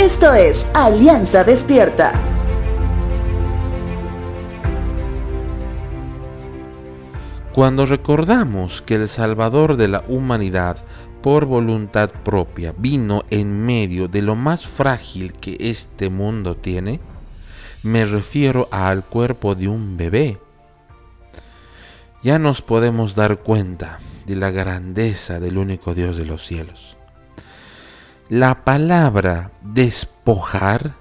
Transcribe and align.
Esto 0.00 0.32
es 0.32 0.66
Alianza 0.72 1.44
Despierta. 1.44 2.18
Cuando 7.52 7.84
recordamos 7.84 8.80
que 8.80 8.94
el 8.94 9.08
Salvador 9.10 9.76
de 9.76 9.88
la 9.88 10.02
humanidad 10.08 10.78
por 11.22 11.44
voluntad 11.44 12.08
propia 12.24 12.72
vino 12.78 13.24
en 13.28 13.66
medio 13.66 14.08
de 14.08 14.22
lo 14.22 14.36
más 14.36 14.64
frágil 14.64 15.34
que 15.34 15.58
este 15.60 16.08
mundo 16.08 16.56
tiene, 16.56 16.98
me 17.82 18.06
refiero 18.06 18.68
al 18.70 19.04
cuerpo 19.04 19.54
de 19.54 19.68
un 19.68 19.98
bebé. 19.98 20.38
Ya 22.22 22.38
nos 22.38 22.62
podemos 22.62 23.14
dar 23.16 23.40
cuenta 23.40 23.98
de 24.24 24.36
la 24.36 24.50
grandeza 24.50 25.40
del 25.40 25.58
único 25.58 25.94
Dios 25.94 26.16
de 26.16 26.24
los 26.24 26.46
cielos. 26.46 26.96
La 28.30 28.62
palabra 28.62 29.50
despojar 29.60 30.94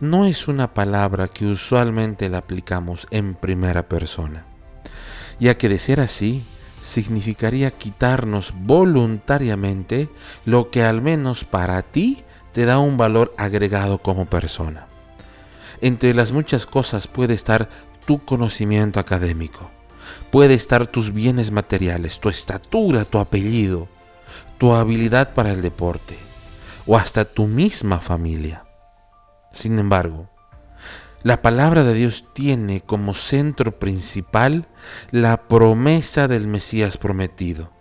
no 0.00 0.26
es 0.26 0.48
una 0.48 0.74
palabra 0.74 1.26
que 1.28 1.46
usualmente 1.46 2.28
la 2.28 2.38
aplicamos 2.38 3.06
en 3.10 3.36
primera 3.36 3.88
persona, 3.88 4.44
ya 5.40 5.56
que 5.56 5.70
de 5.70 5.78
ser 5.78 5.98
así, 5.98 6.44
significaría 6.82 7.70
quitarnos 7.70 8.52
voluntariamente 8.54 10.10
lo 10.44 10.68
que 10.68 10.82
al 10.82 11.00
menos 11.00 11.44
para 11.44 11.80
ti 11.80 12.22
te 12.52 12.66
da 12.66 12.78
un 12.80 12.98
valor 12.98 13.32
agregado 13.38 14.02
como 14.02 14.26
persona. 14.26 14.88
Entre 15.80 16.12
las 16.12 16.32
muchas 16.32 16.66
cosas 16.66 17.06
puede 17.06 17.32
estar 17.32 17.70
tu 18.04 18.26
conocimiento 18.26 19.00
académico, 19.00 19.70
puede 20.30 20.52
estar 20.52 20.86
tus 20.86 21.14
bienes 21.14 21.50
materiales, 21.50 22.20
tu 22.20 22.28
estatura, 22.28 23.06
tu 23.06 23.16
apellido, 23.20 23.88
tu 24.58 24.74
habilidad 24.74 25.32
para 25.32 25.52
el 25.52 25.62
deporte 25.62 26.27
o 26.88 26.96
hasta 26.96 27.26
tu 27.26 27.46
misma 27.46 28.00
familia. 28.00 28.64
Sin 29.52 29.78
embargo, 29.78 30.28
la 31.22 31.42
palabra 31.42 31.84
de 31.84 31.94
Dios 31.94 32.24
tiene 32.32 32.80
como 32.80 33.12
centro 33.12 33.78
principal 33.78 34.66
la 35.10 35.48
promesa 35.48 36.28
del 36.28 36.46
Mesías 36.46 36.96
prometido, 36.96 37.72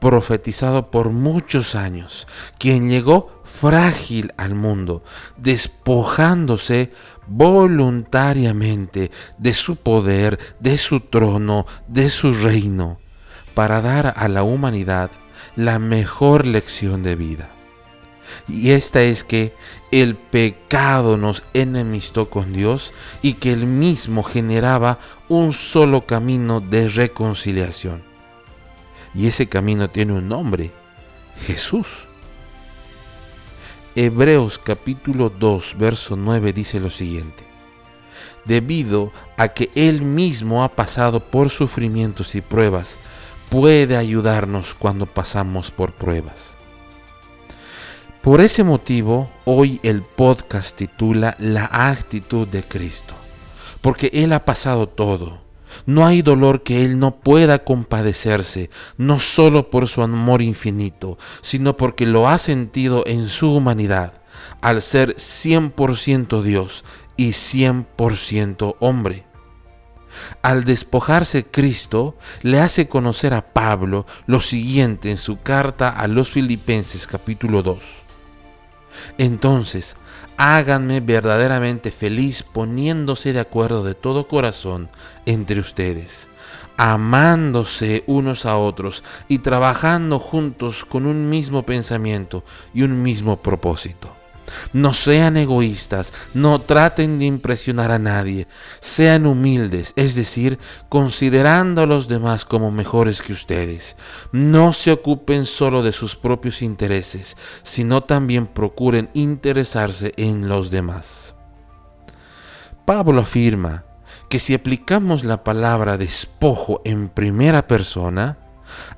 profetizado 0.00 0.90
por 0.90 1.10
muchos 1.10 1.76
años, 1.76 2.26
quien 2.58 2.88
llegó 2.88 3.42
frágil 3.44 4.32
al 4.36 4.54
mundo, 4.54 5.04
despojándose 5.36 6.92
voluntariamente 7.28 9.12
de 9.38 9.54
su 9.54 9.76
poder, 9.76 10.38
de 10.58 10.78
su 10.78 11.00
trono, 11.00 11.64
de 11.86 12.10
su 12.10 12.32
reino, 12.32 12.98
para 13.54 13.80
dar 13.82 14.14
a 14.16 14.26
la 14.28 14.42
humanidad 14.42 15.10
la 15.54 15.78
mejor 15.78 16.44
lección 16.46 17.04
de 17.04 17.14
vida. 17.14 17.50
Y 18.48 18.70
esta 18.70 19.02
es 19.02 19.24
que 19.24 19.54
el 19.90 20.16
pecado 20.16 21.16
nos 21.16 21.44
enemistó 21.54 22.28
con 22.28 22.52
Dios 22.52 22.92
y 23.22 23.34
que 23.34 23.52
él 23.52 23.66
mismo 23.66 24.22
generaba 24.22 24.98
un 25.28 25.52
solo 25.52 26.06
camino 26.06 26.60
de 26.60 26.88
reconciliación. 26.88 28.02
Y 29.14 29.26
ese 29.26 29.48
camino 29.48 29.88
tiene 29.88 30.12
un 30.12 30.28
nombre, 30.28 30.70
Jesús. 31.46 31.86
Hebreos 33.94 34.60
capítulo 34.62 35.30
2, 35.30 35.76
verso 35.78 36.14
9 36.14 36.52
dice 36.52 36.78
lo 36.78 36.90
siguiente. 36.90 37.44
Debido 38.44 39.12
a 39.36 39.48
que 39.48 39.70
Él 39.74 40.02
mismo 40.02 40.62
ha 40.62 40.68
pasado 40.68 41.20
por 41.20 41.50
sufrimientos 41.50 42.34
y 42.34 42.40
pruebas, 42.40 42.98
puede 43.50 43.96
ayudarnos 43.96 44.74
cuando 44.74 45.06
pasamos 45.06 45.70
por 45.70 45.92
pruebas. 45.92 46.57
Por 48.22 48.40
ese 48.40 48.64
motivo, 48.64 49.30
hoy 49.44 49.78
el 49.84 50.02
podcast 50.02 50.76
titula 50.76 51.36
La 51.38 51.68
actitud 51.70 52.48
de 52.48 52.64
Cristo, 52.64 53.14
porque 53.80 54.10
Él 54.12 54.32
ha 54.32 54.44
pasado 54.44 54.88
todo. 54.88 55.40
No 55.86 56.04
hay 56.04 56.22
dolor 56.22 56.64
que 56.64 56.84
Él 56.84 56.98
no 56.98 57.20
pueda 57.20 57.62
compadecerse, 57.62 58.70
no 58.96 59.20
solo 59.20 59.70
por 59.70 59.86
su 59.86 60.02
amor 60.02 60.42
infinito, 60.42 61.16
sino 61.42 61.76
porque 61.76 62.06
lo 62.06 62.28
ha 62.28 62.38
sentido 62.38 63.04
en 63.06 63.28
su 63.28 63.54
humanidad, 63.54 64.14
al 64.60 64.82
ser 64.82 65.14
100% 65.14 66.42
Dios 66.42 66.84
y 67.16 67.28
100% 67.28 68.74
hombre. 68.80 69.26
Al 70.42 70.64
despojarse 70.64 71.46
Cristo, 71.46 72.16
le 72.42 72.58
hace 72.58 72.88
conocer 72.88 73.32
a 73.32 73.52
Pablo 73.52 74.06
lo 74.26 74.40
siguiente 74.40 75.12
en 75.12 75.18
su 75.18 75.40
carta 75.40 75.88
a 75.88 76.08
los 76.08 76.30
Filipenses 76.30 77.06
capítulo 77.06 77.62
2. 77.62 78.07
Entonces, 79.18 79.96
háganme 80.36 81.00
verdaderamente 81.00 81.90
feliz 81.90 82.44
poniéndose 82.44 83.32
de 83.32 83.40
acuerdo 83.40 83.82
de 83.82 83.94
todo 83.94 84.28
corazón 84.28 84.88
entre 85.26 85.58
ustedes, 85.58 86.28
amándose 86.76 88.04
unos 88.06 88.46
a 88.46 88.56
otros 88.56 89.02
y 89.26 89.40
trabajando 89.40 90.20
juntos 90.20 90.84
con 90.84 91.04
un 91.04 91.28
mismo 91.28 91.66
pensamiento 91.66 92.44
y 92.72 92.82
un 92.82 93.02
mismo 93.02 93.42
propósito. 93.42 94.17
No 94.72 94.94
sean 94.94 95.36
egoístas, 95.36 96.12
no 96.34 96.60
traten 96.60 97.18
de 97.18 97.26
impresionar 97.26 97.90
a 97.90 97.98
nadie, 97.98 98.46
sean 98.80 99.26
humildes, 99.26 99.92
es 99.96 100.14
decir, 100.14 100.58
considerando 100.88 101.82
a 101.82 101.86
los 101.86 102.08
demás 102.08 102.44
como 102.44 102.70
mejores 102.70 103.22
que 103.22 103.32
ustedes. 103.32 103.96
No 104.32 104.72
se 104.72 104.92
ocupen 104.92 105.46
solo 105.46 105.82
de 105.82 105.92
sus 105.92 106.16
propios 106.16 106.62
intereses, 106.62 107.36
sino 107.62 108.02
también 108.02 108.46
procuren 108.46 109.10
interesarse 109.14 110.12
en 110.16 110.48
los 110.48 110.70
demás. 110.70 111.34
Pablo 112.84 113.20
afirma 113.20 113.84
que 114.28 114.38
si 114.38 114.54
aplicamos 114.54 115.24
la 115.24 115.44
palabra 115.44 115.96
despojo 115.96 116.80
en 116.84 117.08
primera 117.08 117.66
persona, 117.66 118.38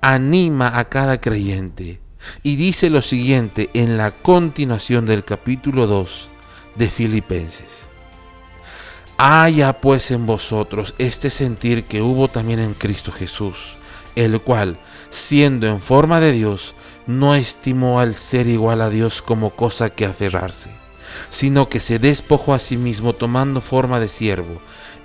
anima 0.00 0.78
a 0.78 0.88
cada 0.88 1.20
creyente 1.20 2.05
y 2.42 2.56
dice 2.56 2.90
lo 2.90 3.02
siguiente 3.02 3.70
en 3.74 3.96
la 3.96 4.10
continuación 4.10 5.06
del 5.06 5.24
capítulo 5.24 5.86
2 5.86 6.30
de 6.74 6.90
Filipenses. 6.90 7.86
Haya 9.18 9.80
pues 9.80 10.10
en 10.10 10.26
vosotros 10.26 10.94
este 10.98 11.30
sentir 11.30 11.84
que 11.84 12.02
hubo 12.02 12.28
también 12.28 12.60
en 12.60 12.74
Cristo 12.74 13.12
Jesús, 13.12 13.76
el 14.14 14.40
cual, 14.40 14.78
siendo 15.08 15.66
en 15.66 15.80
forma 15.80 16.20
de 16.20 16.32
Dios, 16.32 16.74
no 17.06 17.34
estimó 17.34 18.00
al 18.00 18.14
ser 18.14 18.46
igual 18.46 18.82
a 18.82 18.90
Dios 18.90 19.22
como 19.22 19.50
cosa 19.50 19.90
que 19.90 20.04
aferrarse, 20.04 20.70
sino 21.30 21.68
que 21.68 21.80
se 21.80 21.98
despojó 21.98 22.52
a 22.52 22.58
sí 22.58 22.76
mismo 22.76 23.14
tomando 23.14 23.60
forma 23.60 24.00
de 24.00 24.08
siervo, 24.08 24.60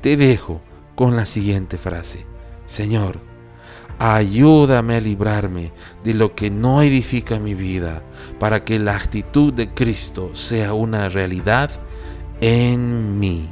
te 0.00 0.16
dejo 0.16 0.60
con 0.94 1.16
la 1.16 1.26
siguiente 1.26 1.78
frase. 1.78 2.26
Señor, 2.66 3.20
ayúdame 3.98 4.96
a 4.96 5.00
librarme 5.00 5.72
de 6.04 6.14
lo 6.14 6.34
que 6.34 6.50
no 6.50 6.82
edifica 6.82 7.38
mi 7.38 7.54
vida, 7.54 8.02
para 8.38 8.64
que 8.64 8.78
la 8.78 8.96
actitud 8.96 9.52
de 9.52 9.74
Cristo 9.74 10.34
sea 10.34 10.74
una 10.74 11.08
realidad 11.08 11.70
en 12.40 13.18
mí. 13.18 13.48